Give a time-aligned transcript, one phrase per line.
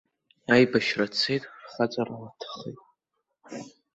[0.53, 2.79] Аибашьра дцеит, хаҵарала дҭахеит.